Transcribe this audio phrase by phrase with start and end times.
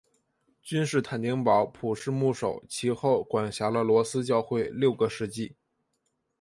[0.63, 5.55] 君士坦丁堡普世牧首其后管辖了罗斯教会六个世纪。